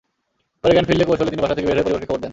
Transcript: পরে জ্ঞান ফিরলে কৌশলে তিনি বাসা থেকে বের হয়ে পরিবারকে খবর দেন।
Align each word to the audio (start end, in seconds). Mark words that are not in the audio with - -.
পরে 0.61 0.73
জ্ঞান 0.75 0.85
ফিরলে 0.89 1.05
কৌশলে 1.09 1.31
তিনি 1.33 1.43
বাসা 1.43 1.55
থেকে 1.57 1.67
বের 1.69 1.77
হয়ে 1.77 1.85
পরিবারকে 1.87 2.07
খবর 2.09 2.21
দেন। 2.21 2.29